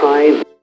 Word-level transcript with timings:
Fine. 0.00 0.59